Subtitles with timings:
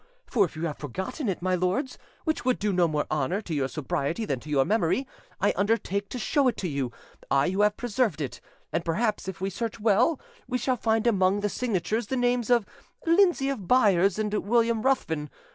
[0.25, 3.53] for if you have forgotten it, my lords, which would do no more honour to
[3.53, 5.05] your sobriety than to your memory,
[5.39, 6.91] I undertake to show it to you,
[7.29, 8.41] I who have preserved it;
[8.73, 12.65] and perhaps if we search well we shall find among the signatures the names of
[13.05, 15.29] Lindsay of Byres and William Ruthven.